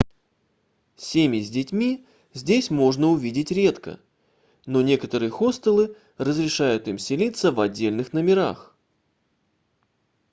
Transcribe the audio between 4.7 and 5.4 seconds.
некоторые